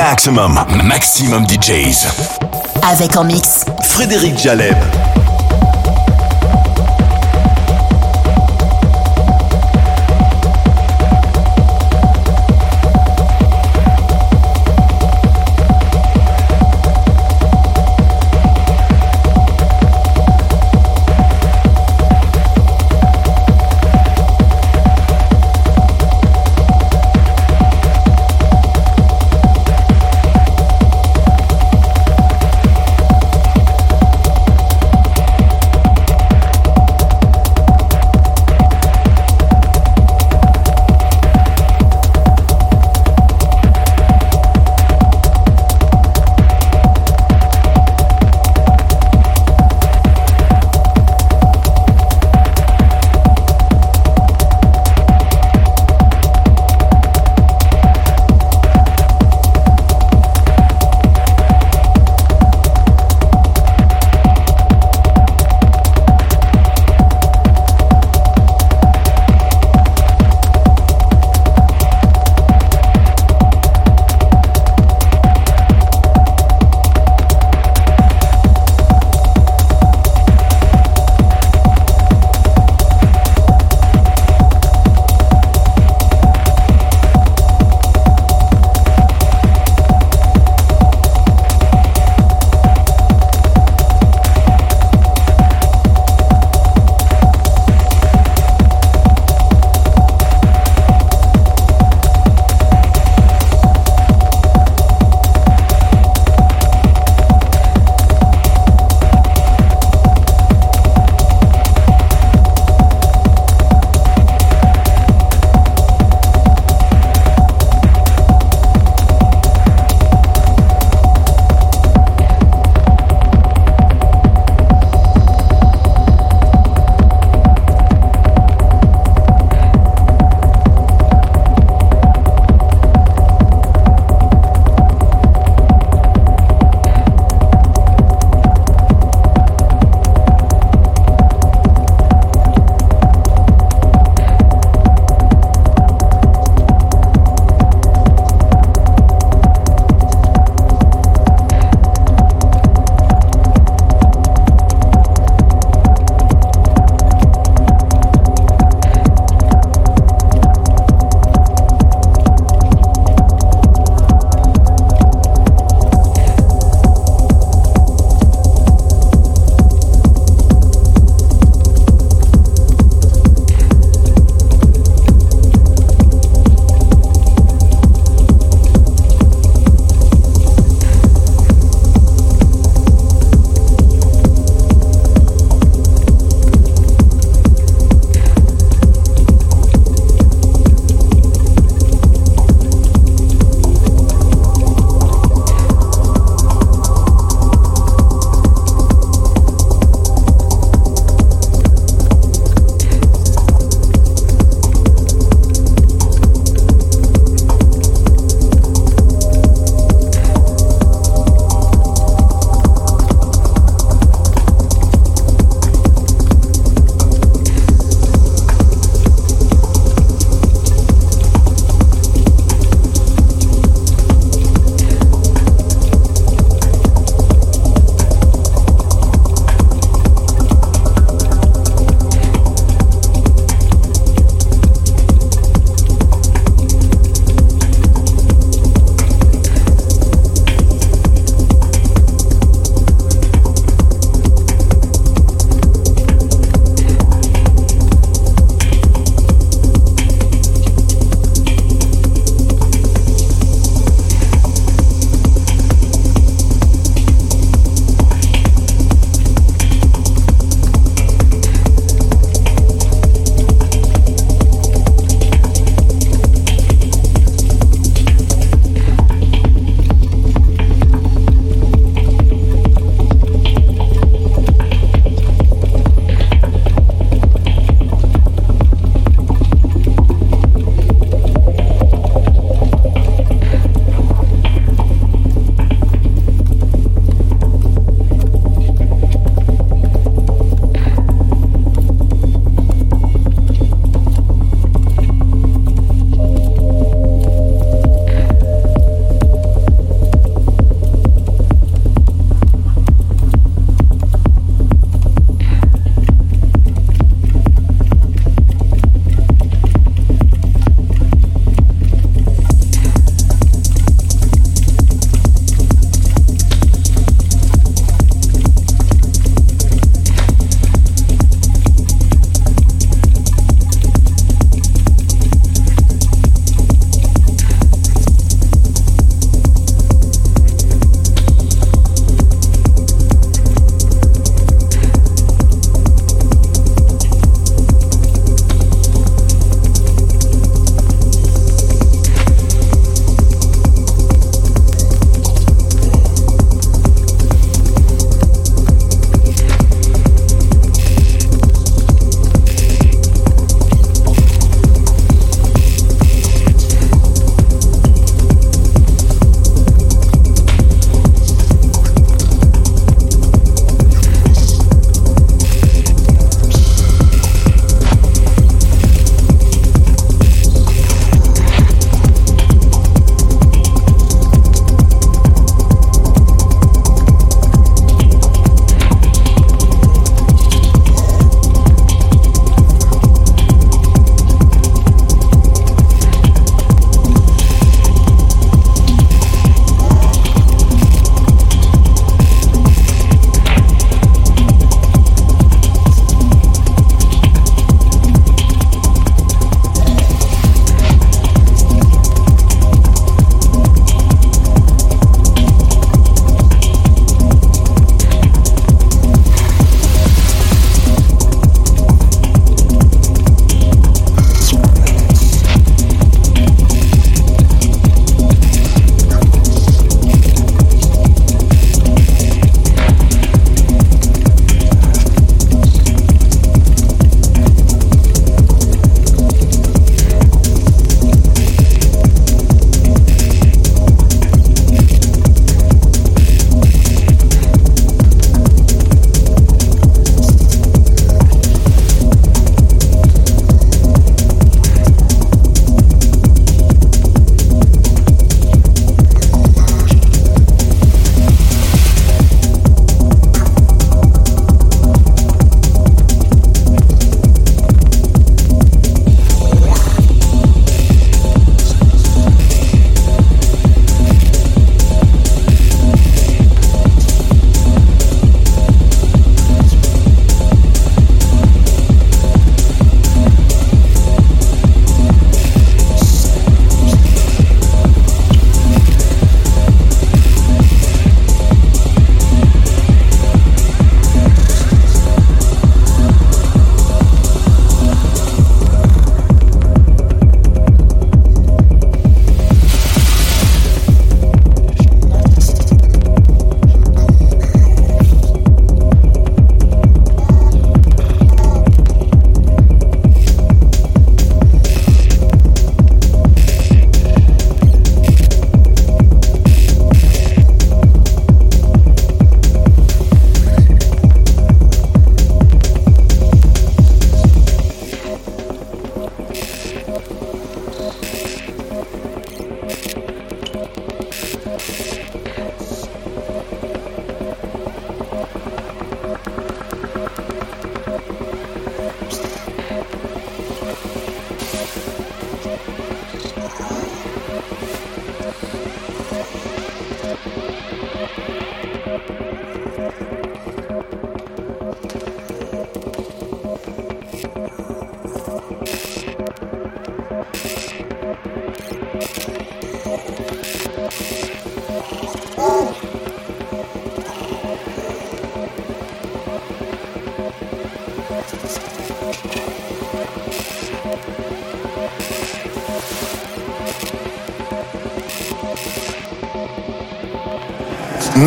Maximum, 0.00 0.58
maximum 0.82 1.46
DJs. 1.46 2.06
Avec 2.90 3.18
en 3.18 3.24
mix. 3.24 3.66
Frédéric 3.82 4.38
Jaleb. 4.38 4.78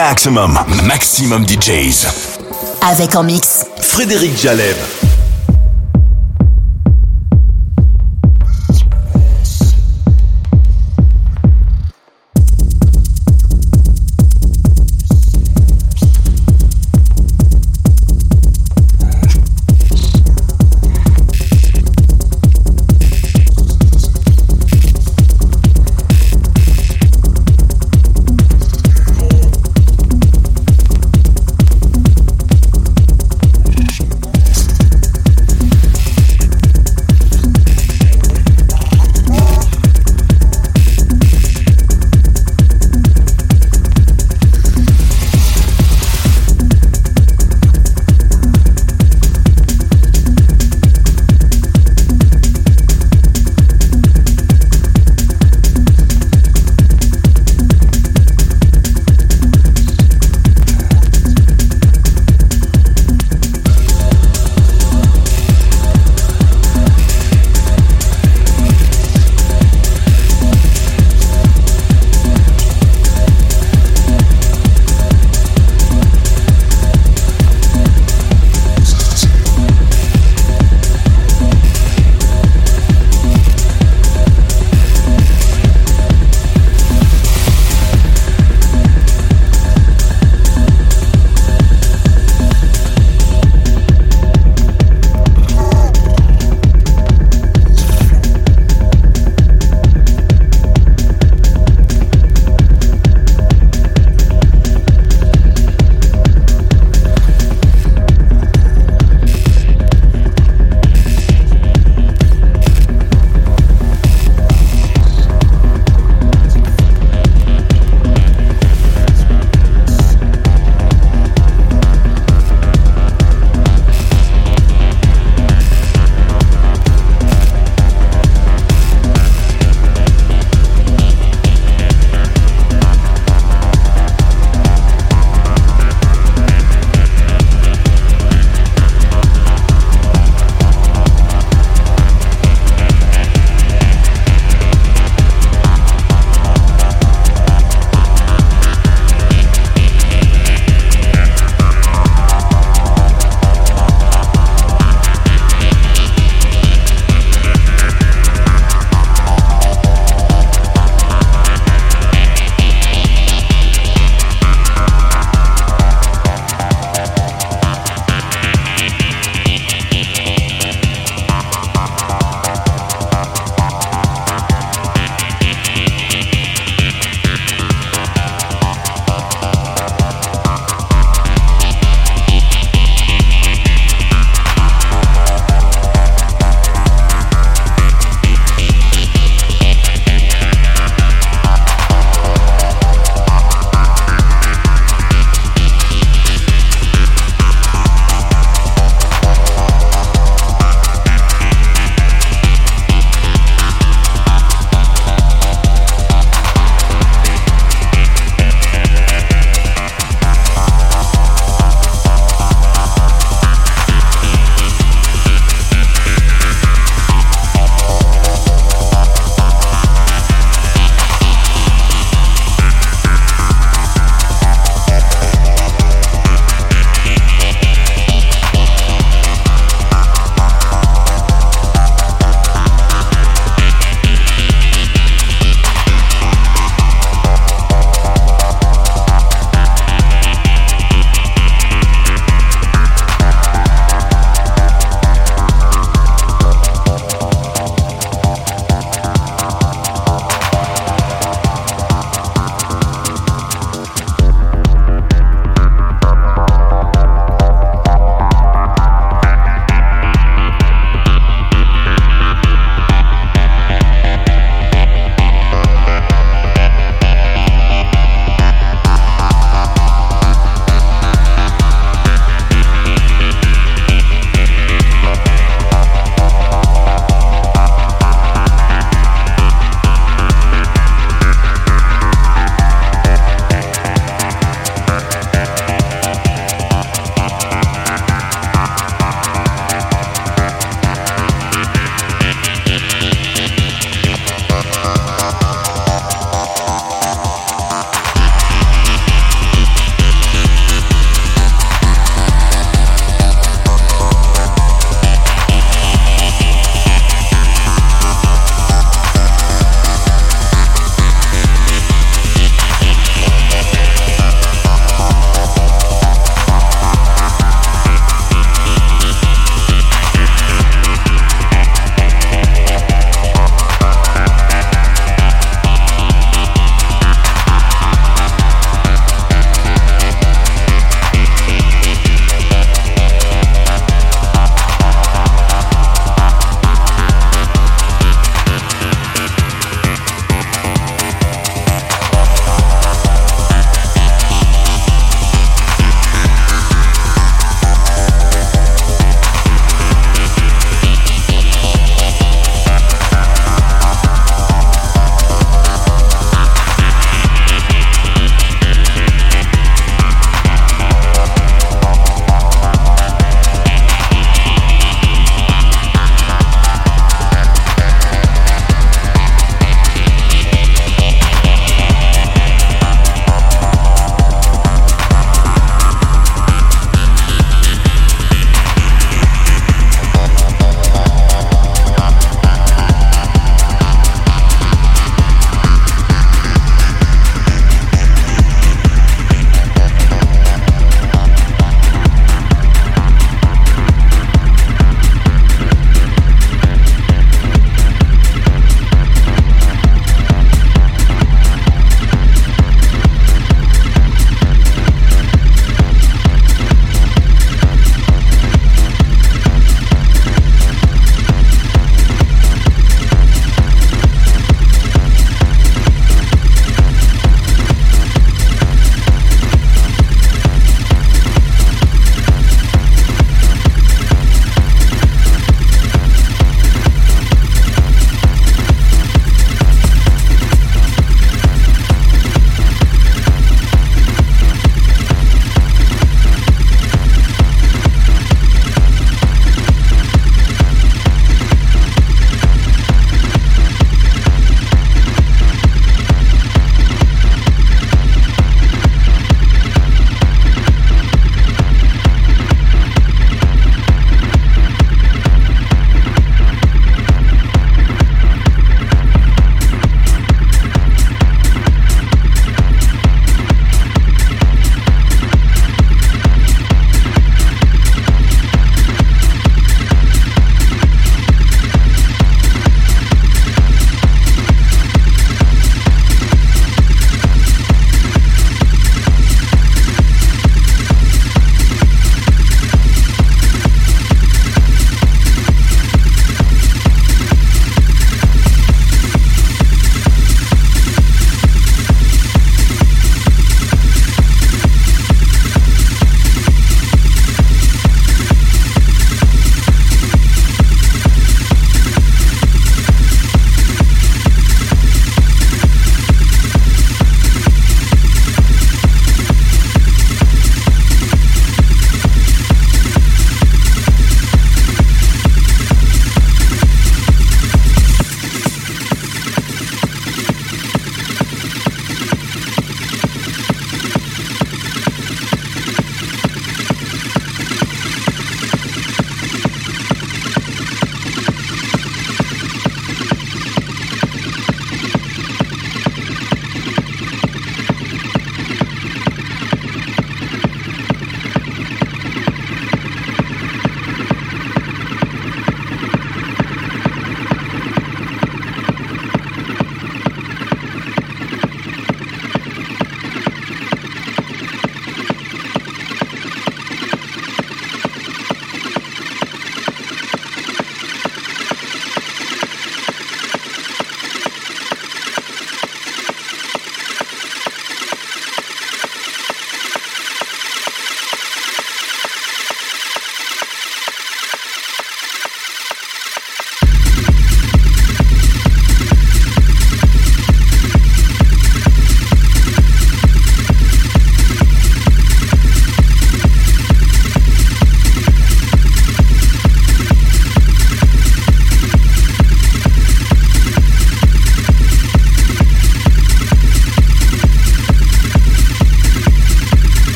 Maximum, 0.00 0.58
maximum 0.84 1.44
DJs. 1.46 2.06
Avec 2.90 3.14
en 3.16 3.22
mix. 3.22 3.66
Frédéric 3.82 4.34
Jaleb. 4.34 4.99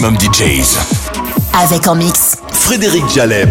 Maximum 0.00 0.16
DJs. 0.18 0.78
Avec 1.52 1.86
en 1.86 1.94
mix. 1.94 2.36
Frédéric 2.52 3.08
Jaleb. 3.08 3.50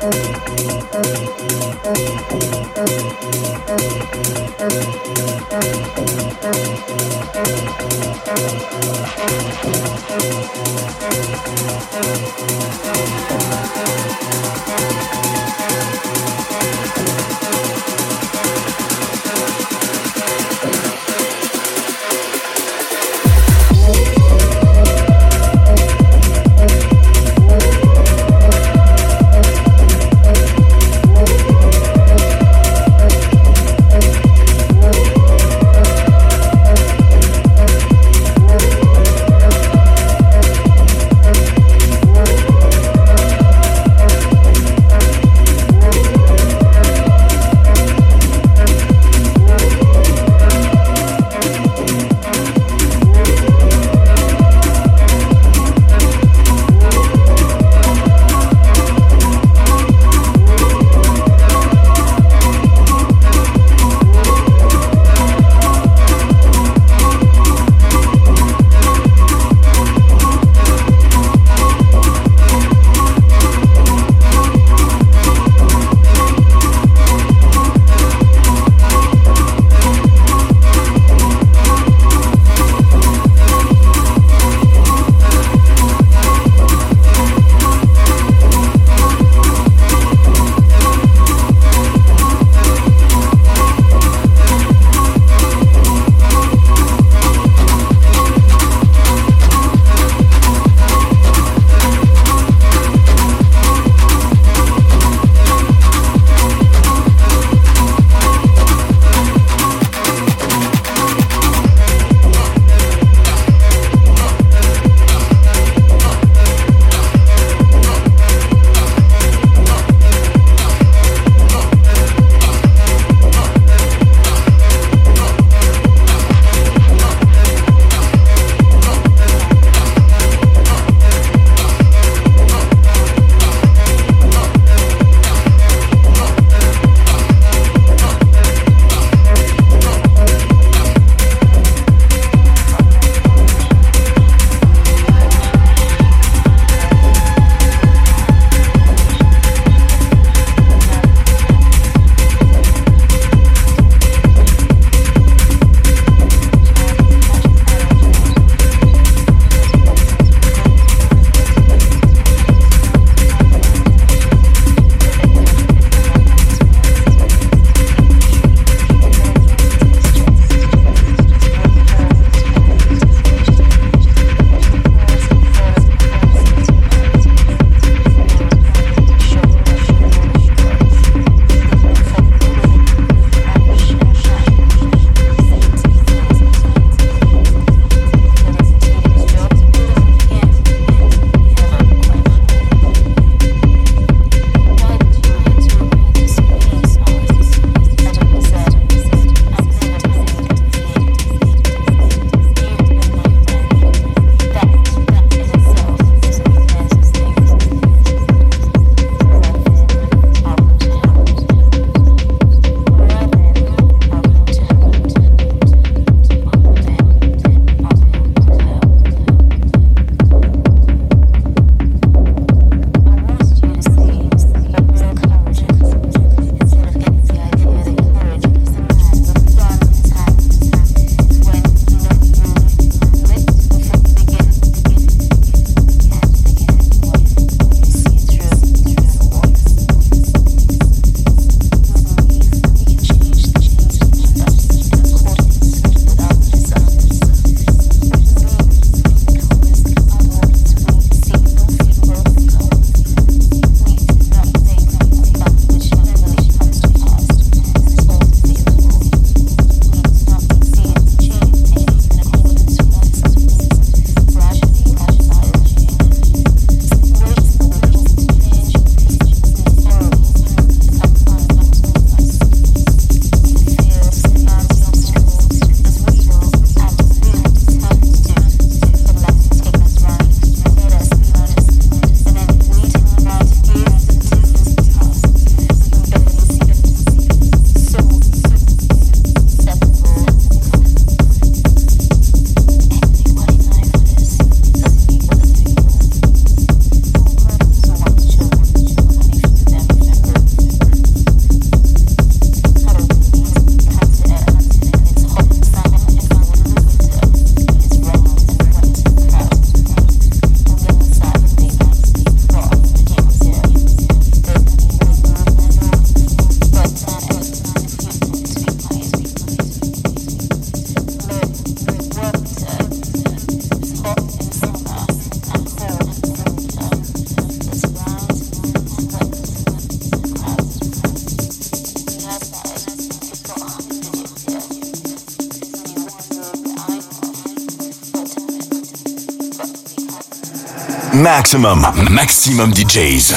Maximum, 341.13 341.85
maximum 342.09 342.71
DJs. 342.73 343.33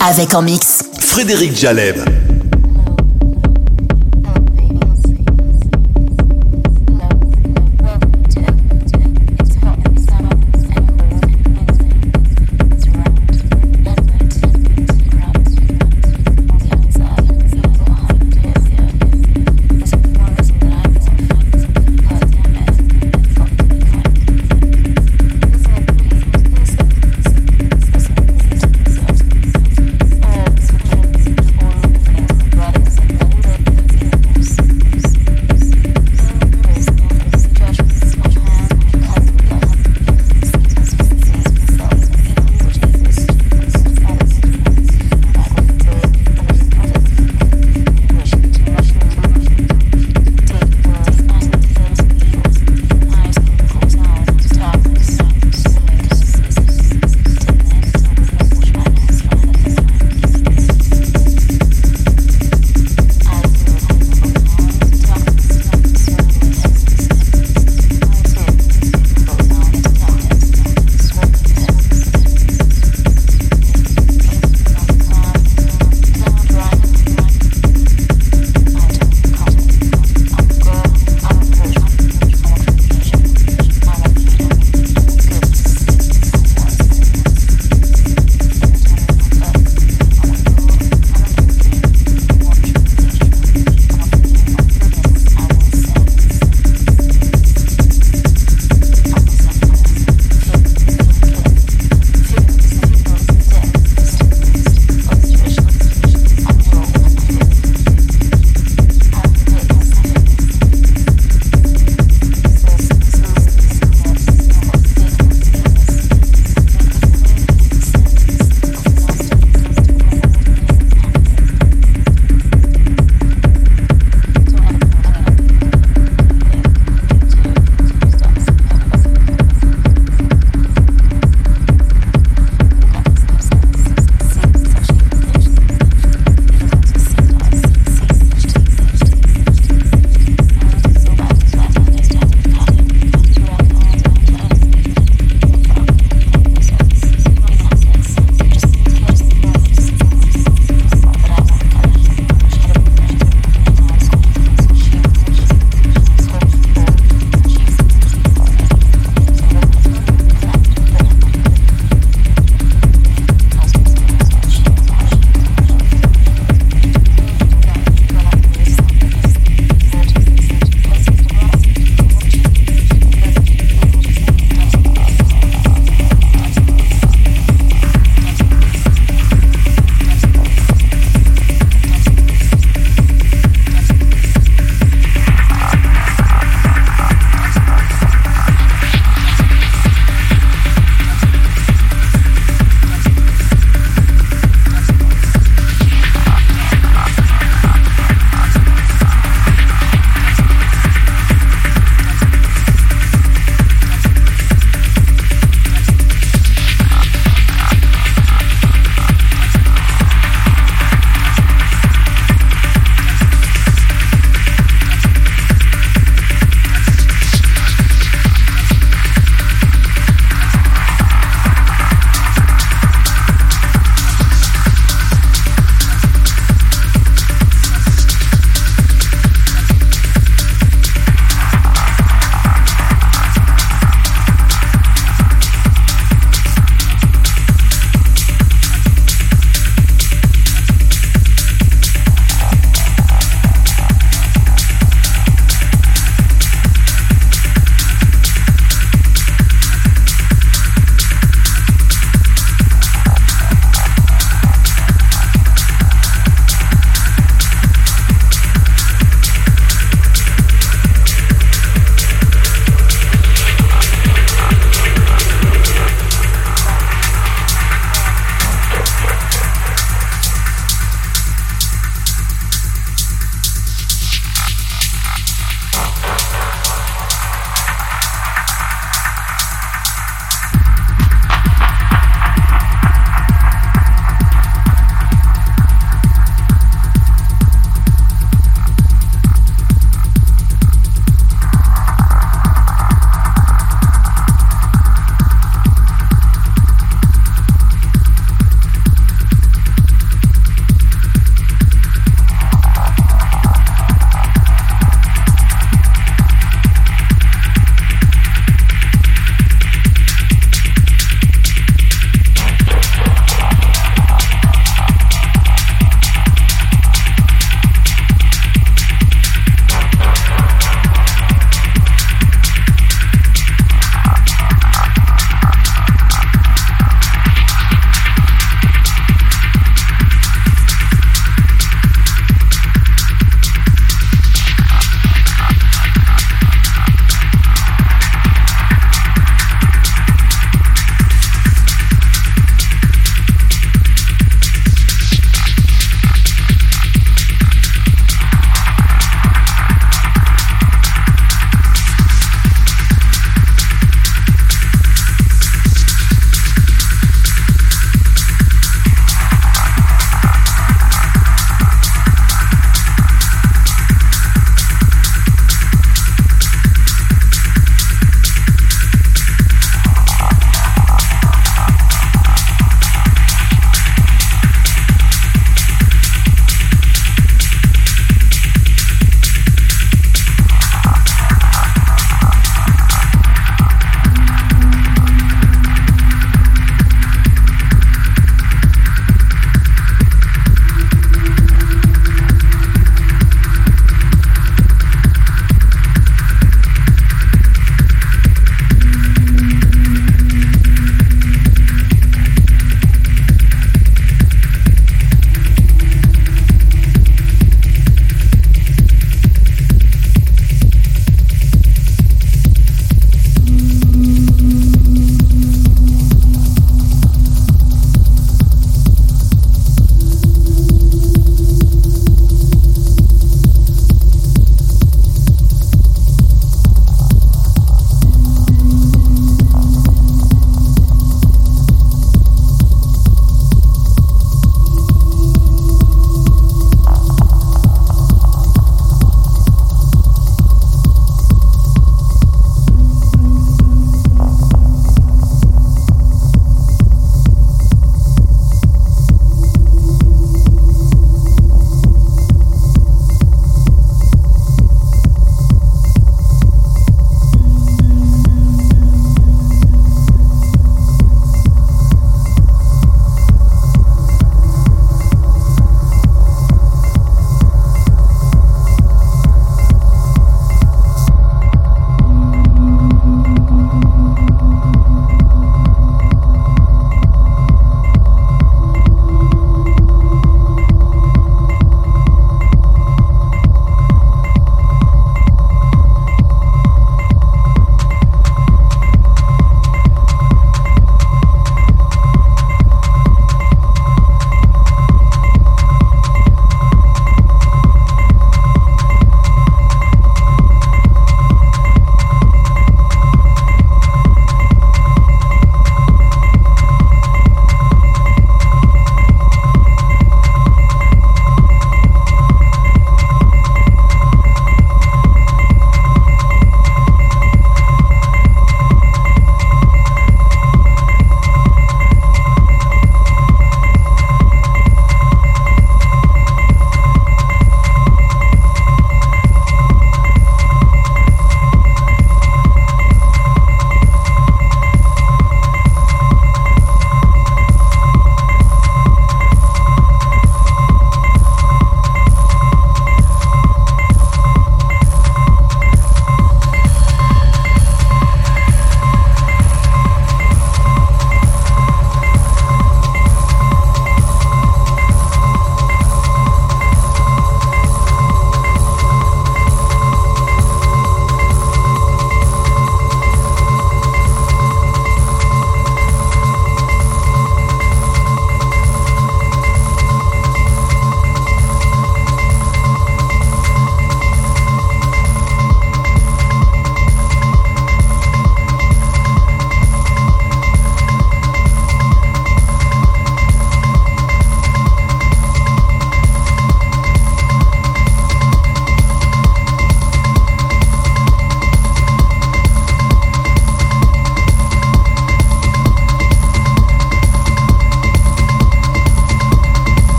Avec 0.00 0.34
en 0.34 0.42
mix. 0.42 0.84
Frédéric 1.00 1.56
Jaleb. 1.56 1.96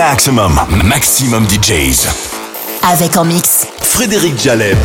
Maximum, 0.00 0.58
maximum 0.82 1.46
DJs. 1.46 2.08
Avec 2.90 3.18
en 3.18 3.24
mix 3.26 3.66
Frédéric 3.82 4.38
Jaleb. 4.38 4.78